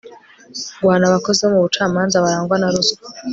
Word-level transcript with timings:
guhana 0.81 1.05
abakozi 1.07 1.39
bo 1.43 1.49
mu 1.55 1.59
bucamanza 1.65 2.23
barangwa 2.25 2.55
na 2.59 2.67
ruswa 2.73 3.07